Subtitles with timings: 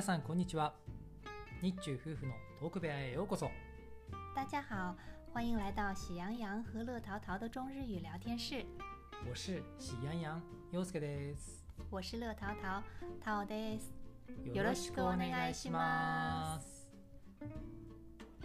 [0.00, 0.72] 皆さんこんにちは。
[1.60, 3.50] 日中夫婦のトーク部屋へようこそ。
[4.34, 4.96] 大家好，
[5.30, 8.64] 欢迎来到喜羊羊和乐淘淘的中日语聊天室。
[9.28, 10.40] 我是喜羊羊
[10.90, 11.66] です。
[11.90, 12.82] 我是乐淘淘，
[13.22, 13.92] 淘です。
[14.54, 16.88] よろしくお願いします。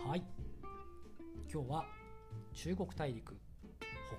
[0.05, 0.23] はい。
[1.49, 1.85] 今日は
[2.51, 3.33] 中国大陸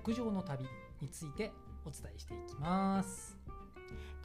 [0.03, 0.65] 北上の旅
[0.99, 1.51] について
[1.85, 3.36] お伝えしていきます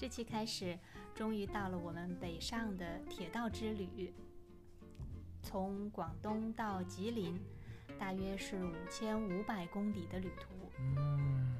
[0.02, 0.77] 这期开始，
[1.15, 4.12] 终于到了我们北上的铁道之旅。
[5.45, 7.41] 从广东到吉林，
[8.01, 10.48] 大约是五千五百公里的旅途。
[10.77, 11.55] うーん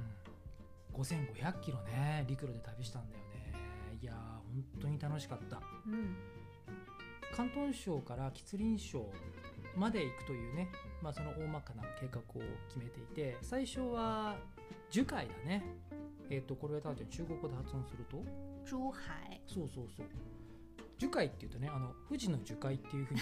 [0.92, 3.55] 5500キロね陸路で旅したんだよね
[4.02, 6.16] いやー本当に楽しかった嗯，
[7.32, 9.09] 広東省から吉林省
[9.77, 10.68] まで行くというね、
[11.01, 14.34] まあ、その大まかな計画を決めていて最初は
[14.90, 15.62] 樹海だね
[16.34, 18.24] えっ、とこれは中国語で発音すると？
[18.65, 19.40] 珠海。
[19.46, 20.07] そうそうそう
[20.98, 23.20] 樹海っていうとねあの富士の樹海っていうふうに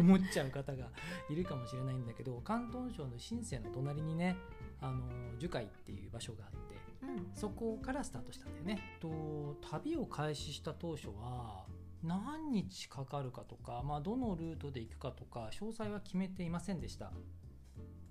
[0.00, 0.90] 思っちゃう方が
[1.30, 4.36] いるかもしれないんだけど広東省の深センの隣にね
[4.80, 5.02] あの
[5.38, 8.80] 樹海っていう場所があって嗯，そこからスタートしたんだよね。
[9.00, 11.66] と旅を開始した当初は
[12.02, 17.12] 何日かかるかとか、まあ、どのルートで行くかとか詳細は決めていませんでした。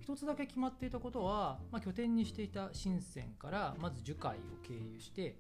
[0.03, 5.37] 一つだけ決まっていたことは、まあ、拠点にしていた深センからまず樹海を経由して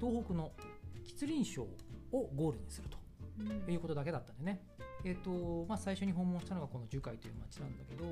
[0.00, 0.50] 東北の
[1.04, 1.68] 吉林省を
[2.34, 2.98] ゴールにすると
[3.38, 4.60] 嗯いうことだけだったんでね。
[5.04, 8.10] えっ、と、まあ、最初に訪問したのがこの樹海という町なんだけど、ま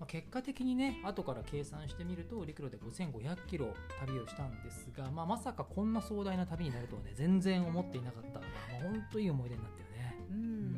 [0.00, 8.40] あ、結果的にね、後から計算してみると、陸路で5500キロ旅をしたんですが、まあ、まさかこんな壮大な旅になるとはね、全然思っていなかった。
[8.40, 10.16] まあ、本当いい思い出になったよね。
[10.30, 10.76] 嗯，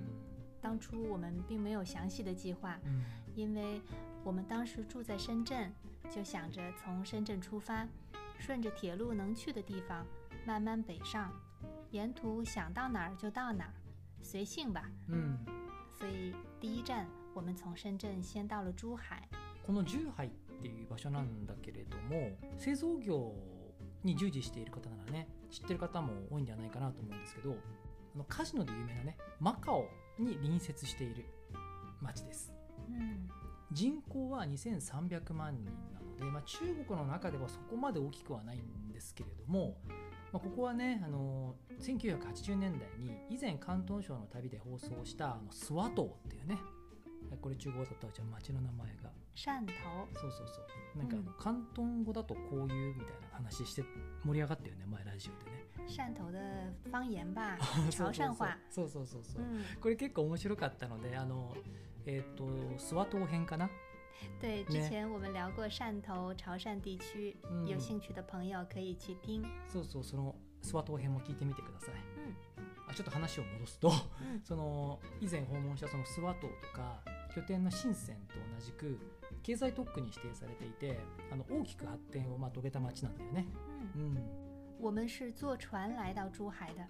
[0.60, 3.02] 当初我们并没有详细的计划，うん
[3.35, 3.81] 因为
[4.23, 5.71] 我们当时住在深圳，
[6.09, 7.87] 就想着从深圳出发，
[8.37, 10.05] 顺着铁路能去的地方
[10.45, 11.31] 慢慢北上，
[11.91, 13.73] 沿途想到哪儿就到哪儿，
[14.21, 14.89] 随性吧。
[15.07, 15.37] うん
[15.97, 19.27] 所以第一站，我们从深圳先到了珠海。
[19.65, 20.31] この十海っ
[20.61, 23.35] ていう場所なんだけれども製造業
[24.03, 27.55] に従事している方ならね知ってる方も多いんじゃないかなと思うんですけど
[28.15, 29.87] あのカジノで有名なねマカオ
[30.17, 31.25] に隣接している
[32.01, 32.62] 町です嗯
[33.72, 39.76] 人口は2300万人なので、まあ、中国の中ではそこまで大きくはないんですけれども、
[40.32, 46.58] まあ、ここはねあの1980年代に以前広東省の旅で放送したあのスワ島っていうね
[47.40, 49.10] これ中国語だったらじ町の名前が。
[49.34, 49.72] 汕頭。
[50.12, 50.60] そうそうそ
[50.94, 50.98] う。
[50.98, 51.64] なんかあの、うん。
[51.74, 53.82] 広東語だとこういうみたいな話して
[54.24, 55.64] 盛り上がったよね前ラジオでね。
[55.88, 57.58] 汕頭的方言吧，
[57.90, 58.56] 潮汕话。
[58.70, 61.54] そうそうそうそう、嗯，これ結構面白かったのであの
[62.06, 62.46] えっ、と
[62.78, 63.68] スワ島編かな？
[64.40, 67.66] 对，之呢前我们聊过汕头、潮汕地区，嗯。
[67.66, 69.44] 有兴趣的朋友可以去听。
[69.66, 71.94] そうそうそのスワ島編も聞いてみてください。
[72.16, 72.34] 嗯。
[72.86, 77.00] あちょっと話を戻すと嗯その以前訪問したそのスワ島とか
[77.34, 78.98] 拠点の深センと同じく
[79.42, 81.00] 経済特区に指定されていて
[81.32, 83.46] あの大きく発展をまあ遂げた町なんだよね。
[83.96, 84.44] 嗯，うん。
[84.80, 86.86] 我们是坐船来到珠海的，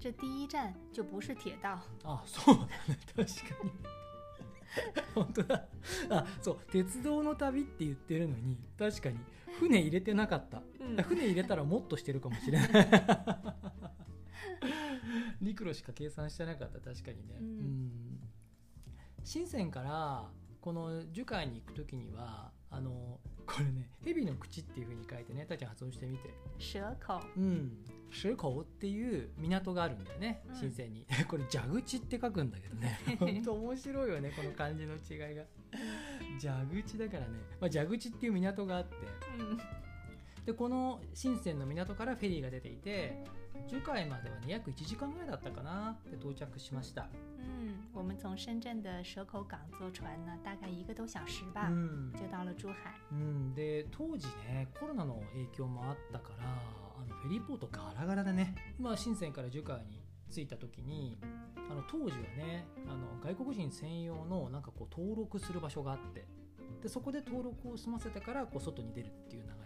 [0.00, 1.78] 这第一站就不是铁道。
[2.02, 2.98] あそうだね。
[3.14, 3.70] 確かに
[5.14, 5.66] 本当だ。
[6.10, 9.18] あそう鉄道の旅って言ってるのに確かに
[9.58, 10.96] 船入れてなかった、うん。
[11.02, 12.70] 船入れたらもっとしてるかもしれない。
[15.40, 16.80] 陸路しか計算してなかった。
[16.80, 17.46] 確かにね、うん。
[17.46, 18.20] うん。
[19.24, 26.34] 深センからこの樹海に行く時にはあのこれね蛇の口っていう風に書いてねたちゃん発音してみて。
[26.58, 27.20] 蛇口。
[27.36, 27.72] うん、
[28.10, 30.54] 蛇口っていう港があるんだよね、うん。
[30.56, 31.06] 深センに。
[31.28, 32.98] これ蛇口って書くんだけどね。
[33.18, 35.44] 本当面白いよねこの漢字の違いが。
[36.40, 38.96] 蛇口だからね、まあ、蛇口っていう港があって。
[39.38, 39.58] 嗯
[40.46, 43.24] でこの深センの港からフェリーが出ていて
[43.68, 47.08] 樹海まではね約1時間ぐらいだったかなで到着しました。
[47.38, 52.12] 嗯，我们从深圳的蛇口港坐船呢，大概一个多小时吧，うん。
[52.12, 52.94] 就到了珠海。
[53.12, 61.18] うん、で当時ねコロナの影響もあったからあのフェリーポートガラガラでね、まあ、深センから樹海に着いた時に
[61.70, 66.26] あの当時はねあの外国人専用のなんかこう登録する場所があって
[66.82, 69.48] でそこで登録を済ませてからこう外に出るっていう流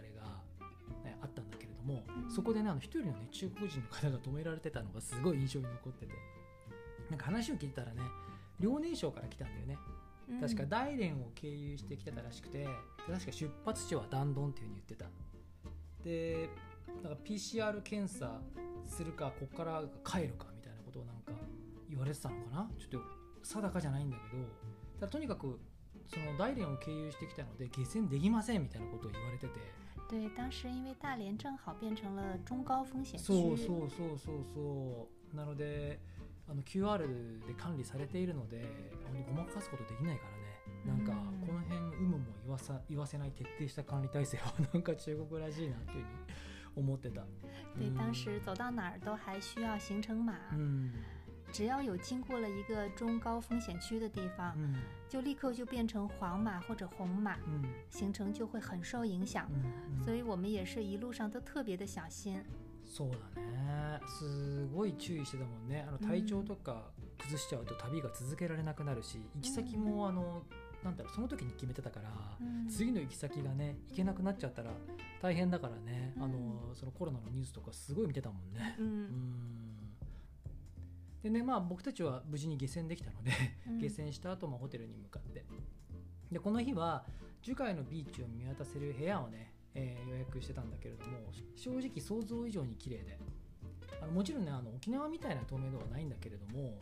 [1.85, 2.31] ども、うん。
[2.31, 6.13] そこでねあの一人のね中国人の方が止められてたのがすごい印象に残ってて。
[7.09, 8.01] なんか話を聞いたらね
[8.57, 9.77] 遼寧省から来たんだよね。
[10.29, 12.67] 嗯確か大連を経由してきてたらしくてで
[13.11, 15.09] 確か出発地はダンドンっていうふうに言ってた。
[16.05, 16.49] で
[17.03, 18.39] なんか PCR 検査
[18.85, 21.33] するかこっから帰るかみたいなことをなんか
[21.89, 22.69] 言われてたのかな？
[22.79, 22.99] ちょっと
[23.43, 24.43] 定かじゃないんだけど
[25.01, 25.59] ただとにかく
[26.07, 29.59] その大連を経由してきたので下船できませんみたいなことを言われてて
[30.11, 35.99] 对，当时因为大连正好变成了中高风险区，そうそうそうそうそうなので
[36.47, 36.97] あの QR
[37.47, 38.61] で管理されているので
[39.03, 40.25] 本当にごまかすことできないか
[40.85, 47.21] らねなんかうんこの辺有無も言わさ言わせない徹底した管理体制はなんか中国らしいなっていうふうに思ってた。
[47.77, 50.91] 对，嗯当时走到哪儿都还需要行程码，うん
[51.51, 54.75] 只要有经过了一个中高风险区的地方，うん
[55.09, 59.47] 就立刻就变成黄码或者红码，うん行程就会很受影响。
[59.49, 62.43] うんうん所以我们也是一路上都特别的小心。
[62.85, 63.99] そうだね。
[64.19, 65.85] すごい注意してたもんね。
[65.87, 70.43] あの体調とか崩しちゃうと旅が続けられなくなるし行き先もあの
[70.83, 72.09] なんだろうその時に決めてたから、
[72.39, 74.71] 嗯次の行き先がね行けなくなっちゃったら
[75.21, 76.23] 大変だからね、うん。
[76.23, 78.75] あのそのコロナのニュースとかすごい見てたもんね。
[78.79, 79.70] う嗯ん
[81.23, 83.31] でねまあ僕たちは無事に下船できたので
[83.67, 85.45] 嗯下船した後もホテルに向かって。
[86.31, 87.03] でこの日は
[87.41, 91.17] 樹海のビーチを見渡せる部屋をね、えー予約してたんだけれども
[91.55, 93.19] 正直想像以上に綺麗で。
[94.01, 96.79] あのもちろんねあの沖縄みたいな透明度はないんだけれども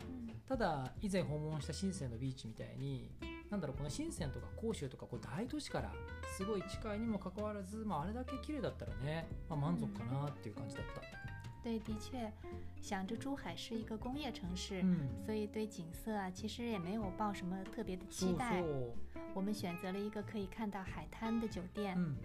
[0.48, 3.10] ただ以前訪問した深センのビーチみたいに
[3.50, 5.92] なんだろうこの深センとか広州とかこう大都市から
[6.36, 11.29] すごい近いにもかかわらず、まあ、あれだけ綺麗だったらね、まあ、満足かなっていう感じだった。
[11.63, 12.31] 对，的确，
[12.79, 18.61] 想着珠海是一个工业城市，うん所以对景色啊，其实也没有抱什么特别的そう期待。
[18.61, 18.93] そう
[19.33, 22.15] 我们选择了一个可以看到海滩的酒店，うん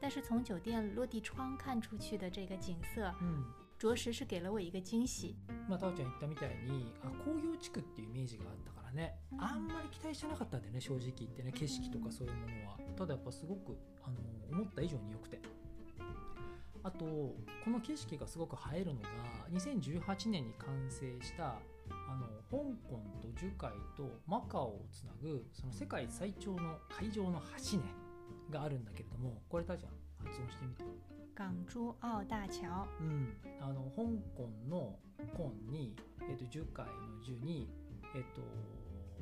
[0.00, 3.44] 但是从酒店落地窗看出去的这个景色，うん
[3.78, 5.36] 着实是给了我一个惊喜。
[5.68, 14.16] まあ、タオちゃん言ったみたいにあ工業地区っていうイメージがあったからね、うんあんまり期待してなかったんだよね正直言ってね景色とかそういうものはただやっぱすごくあの
[14.50, 15.40] 思った以上に良くて
[16.85, 17.35] あとこ
[17.71, 19.09] の景色がすごく映えるのが
[19.51, 21.55] 2018年に完成した
[21.89, 27.41] あの香港と樹海とマカオをつなぐその世界最長の海上の
[27.71, 27.85] 橋ね
[28.51, 29.91] があるんだけれどもこれタオちゃん
[30.23, 30.83] 発音してみて。
[31.35, 32.53] 港珠澳大橋，
[33.01, 34.03] うん、あの香
[34.37, 34.97] 港の
[35.35, 35.93] 「コン」に、
[36.29, 36.91] えっと樹海の
[37.25, 37.67] 「樹」に、
[38.15, 38.41] えっと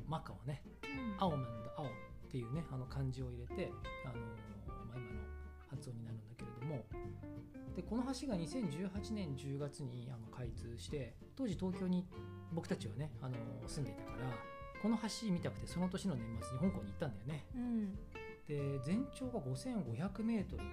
[0.06, 0.62] マカオね。
[0.84, 1.88] 嗯青マンの「青」っ
[2.30, 3.72] ていうねあの漢字を入れて、
[4.04, 4.14] あの
[5.70, 6.84] 発音になるんだけれども
[7.76, 12.06] でこの橋が2018年10月にあの開通して当時東京に
[12.52, 13.34] 僕たちはね、あの
[13.66, 14.28] 住んでいたから
[14.80, 17.46] この橋見たくてその年の年末に香港に行ったんだよね。
[17.56, 17.98] 嗯
[18.46, 20.64] で全長が5500メートル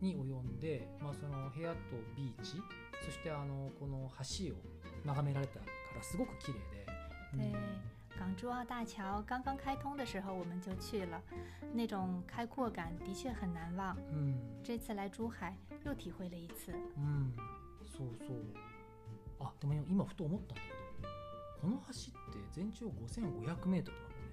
[0.00, 1.76] に及んで、まあ、その部屋と
[2.16, 2.62] ビーチ
[3.04, 4.58] そしてあのこの橋を
[5.04, 5.66] 眺められたか
[5.96, 6.86] らすごく綺麗で、
[7.34, 7.99] 对。
[8.20, 11.22] 港珠澳大桥刚刚开通的时候，我们就去了，
[11.72, 13.96] 那种开阔感的确很难忘。
[14.12, 16.70] うん这次来珠海又体会了一次。
[16.98, 17.32] うん、
[17.82, 18.44] そうそう。
[19.40, 20.68] あでも今ふと思ったんだけ
[21.02, 21.08] ど
[21.62, 24.30] この橋って全長5500メートルなんだね。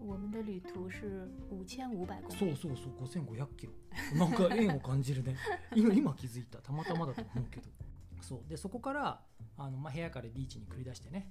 [0.00, 2.36] 我们的旅途是五千五百公里。
[2.36, 3.72] そうそうそう5500キロ。
[4.18, 5.36] なんか縁を感じるね。
[5.76, 6.58] 今今気づいた。
[6.58, 7.70] たまたまだと思うけど。
[8.20, 8.48] そう。
[8.48, 9.22] でそこから
[9.56, 11.30] あの、まあ、部屋からビーチに繰り出してね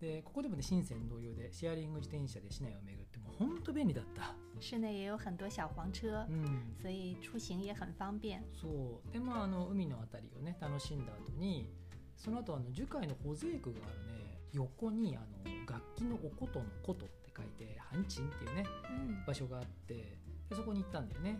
[0.00, 4.34] でここでもね深セン同様でシェアリング自転車で市内を巡ってもうほんと便利だった。
[4.60, 6.26] 市内也有很多小黄车。
[6.28, 6.76] う，ん。
[6.80, 8.42] 所以出行也很方便。
[8.52, 9.12] そう。
[9.12, 11.70] でまああの海の辺りをね楽しんだ後に
[12.16, 15.26] その後あの樹海の保税区があるね横にあの
[15.70, 21.38] 楽器のお琴の琴って書いてハンチンっていうね嗯，場所があってでそこに行ったんだよね。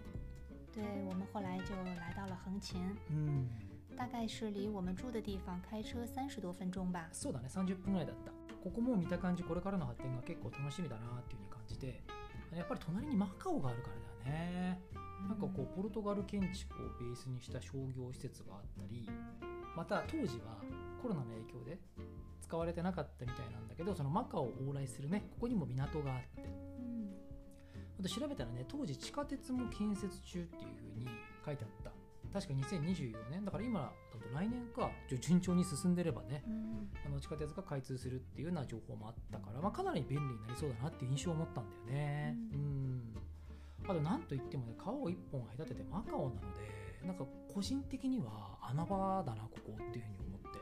[0.75, 3.49] 对，我们后来就来到了横琴，うん
[3.97, 7.09] 大概是离我们住的地方开车三十多分钟吧。
[7.13, 7.49] そうだね。
[7.49, 8.33] 30分ぐらいだった。
[8.63, 12.03] ここも見た感じこれからの発展が結構楽しみだなっていうふうに感じて。
[12.55, 14.81] やっぱり隣にマカオがあるからだよね。
[15.29, 19.09] なんかこうポルトガル建築をベースにした商業施設があったり
[19.75, 20.61] また当時は
[21.03, 21.79] コロナの影響で
[22.41, 26.43] 使われてなかったみたいなんだけどそのマカオを往来するねここにも港があって。
[26.79, 26.87] 嗯
[27.99, 31.09] あと調べたらね当時地下鉄も建設中っていうふうに
[31.45, 31.91] 書いてあった
[32.33, 34.91] 確か2024年だから今だと来年か
[35.21, 42.37] 順調に進んでればね嗯あの地下鉄が開通するっていうような情報もあったから、まあ、かなり便利になりそうだなっていう印象を持ったんだよね。
[42.53, 43.15] ううん。
[43.89, 50.59] あと何といってもね川を一本隔ててマカオなのでなんか個人的には穴場だなここっていうふうに思って。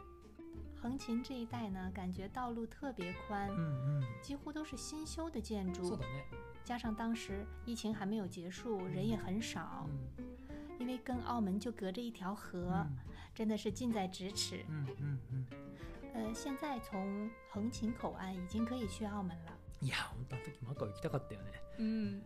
[0.85, 4.02] 横琴这一带呢，感觉道路特别宽，うんうん。
[4.23, 5.83] 几乎都是新修的建筑。
[5.83, 6.26] そうだ，ね。
[6.62, 9.87] 加上当时疫情还没有结束，人也很少。
[9.87, 10.44] う，ん
[10.85, 12.87] 因为跟澳门就隔着一条河，
[13.35, 14.62] 真的是近在咫尺。
[14.69, 15.47] うんうんうん
[16.12, 19.53] 呃，现在从横琴口岸已经可以去澳门了。
[19.81, 21.53] いや本当あの時マカオ行きたかったよね。
[21.79, 22.23] 嗯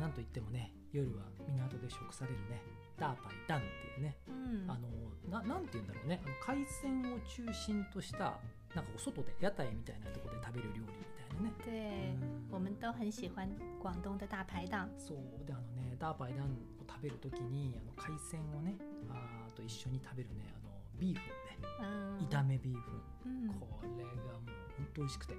[0.00, 2.62] なんといってもね夜は港で食されるね
[2.96, 4.88] ダーパイダンっていうね嗯あの
[5.30, 8.40] ななんて言うんだろうねあの海鮮を中心とした
[8.74, 11.52] なんかお外で屋台みたいなところで食べる料理みたいなね。
[11.62, 14.88] 对，うん我们都很喜欢广东的大排档。
[14.98, 16.48] そうであのねダーパイダンを
[16.80, 18.76] 食べるときにあの海鮮をね
[19.10, 21.58] あーと一緒に食べるねあのビーフをね。
[21.80, 22.90] 嗯，炒めビーフ
[23.26, 25.34] 嗯，これがもう本当美味しくて。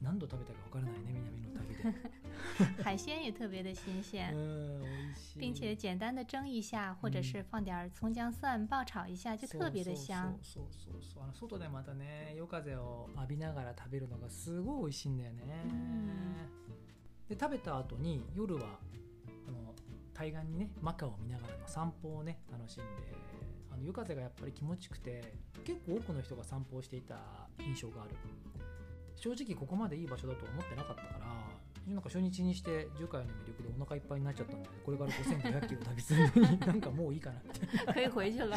[0.00, 2.82] 何度食べたか分からないね南の旅で。
[2.82, 5.38] 海鲜也特别的新う鲜， ん美味しい。
[5.38, 10.36] 并且简单的蒸一下，或者嗯是放点儿葱姜蒜爆炒一下，就特别的香。
[10.42, 15.44] そうそうそうそうあの外でまたね夜風を浴びながら食べるのがすごい美味しいんだよね、
[17.28, 18.80] で食べた後に夜は
[20.22, 22.84] あの対岸にねマカを見ながらの散歩をね楽しんで
[23.72, 27.16] あの夜風がやっぱり気持ちよくて結構多くの人が散歩をしていた
[27.60, 28.14] 印象がある。
[29.16, 31.26] 正直ここまでいい場所だとは思ってなかったから
[31.92, 37.50] なんか初日にして樹海の魅力でお腹いっぱいになっちゃったんでこれから5500キロ旅するのに なんかもういいかなって。
[37.92, 38.56] 可以回去了。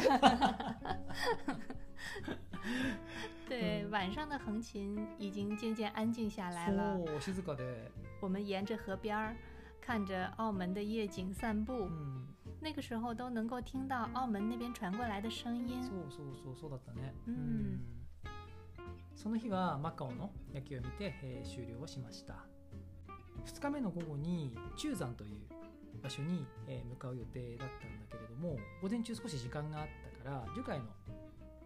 [3.48, 6.98] 对，嗯晚上的横琴已经渐渐安静下来了。
[7.06, 7.90] そう静かで。
[8.20, 9.36] 我们沿着河边儿，
[9.80, 12.26] 看着澳门的夜景散步，うん
[12.60, 15.82] 那个时候都能够听到澳门那边传过来的声音。
[15.82, 17.14] そうそうそうそうだったね。
[17.28, 17.80] うん。
[19.14, 22.44] その日はマカオの夜景を見て、えー終了をしました。
[23.44, 25.40] 2日目の午後に中山という
[26.02, 29.86] 場所に、えー向かう予定だったんだけれども午前中少し時間があっ
[30.24, 30.86] たから樹海の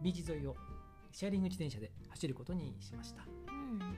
[0.03, 0.57] ビーチ沿いを
[1.13, 3.23] シェアリング自転車で走ることにしました。
[3.49, 3.97] 嗯，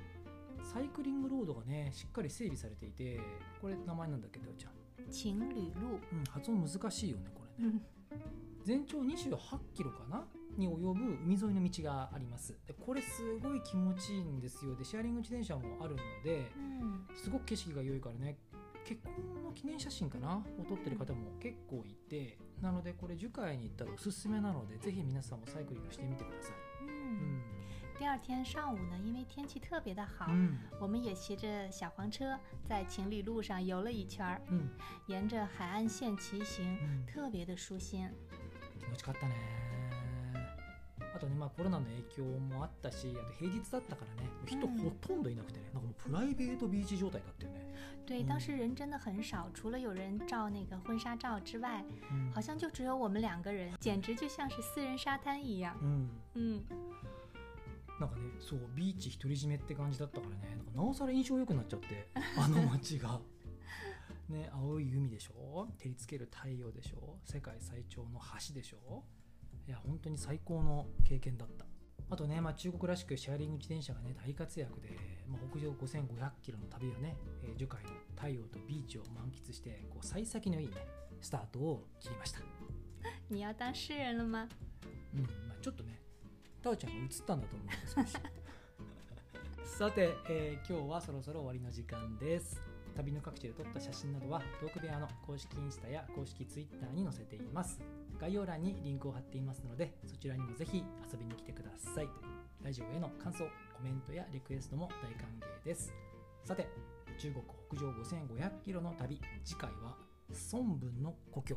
[0.73, 3.21] サイクリングロードがねしっかり整備されていて
[3.61, 4.73] これ名前なんだっけどちゃん、
[5.11, 6.01] 情侣路。
[6.13, 7.73] うん、発音難しいよねこれね。
[7.75, 7.83] 嗯
[8.65, 9.39] 全長28
[9.75, 10.25] キロかな？
[10.57, 12.55] に及ぶ海沿いの道があります。
[12.65, 14.77] でこれすごい気持ちいいんですよ。
[14.77, 18.39] でシェアリング自転車もあるので嗯すごく景色が良いからね。
[18.85, 20.37] 結婚の記念写真かな？
[20.61, 22.39] を撮ってる方も結構いて。
[22.61, 26.53] なのでこれ樹海に行ったらおすすめなのでぜひ皆さんもサイクリングしてみてください。
[26.53, 26.72] 嗯。
[27.98, 34.70] 第二天上午呢，因为天气特别的好，うん我们也骑着小黄车在情侣路上游了一圈儿，うん
[35.08, 38.10] 沿着海岸线骑行，うん特别的舒心。
[38.80, 39.34] 気持ちかったね
[41.16, 47.66] あとねまあコロナの影響もあったしあと平日だったからね人うんほとんどいなくてねなんかもうプライベートビーチ状態だったよね、
[48.06, 55.76] 对，嗯当时人真的很少，除了有人照那个婚纱照之外，うん好像就只有我们两个人，简直就像是私人沙滩一样。
[55.82, 56.64] うん嗯，
[58.03, 60.57] なんかねそうビーチ独り占めって感じだったからね。
[60.57, 63.21] なんかなおさら印象良くなっちゃってあの 街が。
[64.29, 65.69] ね青い海でしょ？
[65.79, 67.19] 照りつける太陽でしょ？
[67.25, 69.05] 世界最長の橋でしょ？
[69.69, 71.67] いや本当に最高の経験だった。
[72.11, 74.91] あとね、まあ、中国らしくシェアリング自転車がね大活躍で、
[75.29, 80.75] まあ、北上5500キロの旅をね、えー樹海の太陽とビーチを満喫してこう幸先のいいね
[81.21, 82.41] スタートを切りました。
[83.31, 84.49] 你要当诗人了吗？
[85.15, 86.02] うんまあ、ちょっとね
[86.63, 88.17] タオちゃんが映ったんだと思うんです少し。
[89.79, 92.63] さて、えー今日はそろそろ終わりの時間です。
[92.95, 97.81] 旅の各地で撮った写真などはトーク部屋の公式インスタや公式ツイッターに載せています。
[98.21, 102.09] 概要欄にリンクを貼っていますのでそちらにもぜひ遊びに来てください。
[102.63, 105.93] ラジオへの感想コメントやリクエストも大歓迎です。
[106.45, 106.69] さて
[107.19, 109.97] 中国北上5500キロの旅次回は
[110.53, 111.57] 孫文の故郷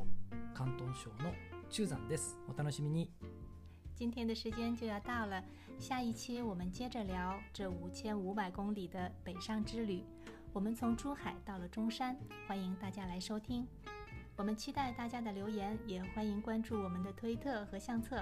[0.53, 1.33] 広東省の
[1.69, 2.39] 中山です。
[2.47, 3.11] お楽しみに
[3.95, 5.41] 今天的时间就要到了，
[5.79, 10.03] 下一期我们接着聊这五千五百公里的北上之旅。
[10.51, 13.65] 我们从珠海到了中山，欢迎大家来收听。
[14.35, 18.21] 我们期待大家的留言，也欢迎关注我们的推特和相册，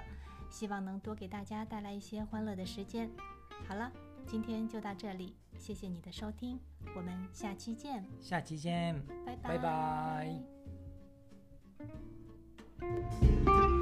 [0.50, 3.10] 希望能多给大家带来一些欢乐的时间。
[3.68, 3.92] 好了，
[4.28, 6.60] 今天就到这里，谢谢你的收听，
[6.96, 9.00] 我们下期见，下期见。
[9.26, 10.38] 拜拜拜
[13.58, 13.73] 拜